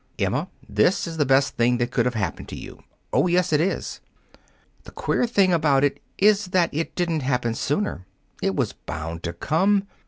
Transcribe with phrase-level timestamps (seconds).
[0.17, 2.81] "Emma, this is the best thing that could have happened to you.
[3.13, 4.01] Oh, yes, it is.
[4.85, 8.07] The queer thing about it is that it didn't happen sooner.
[8.41, 9.85] It was bound to come.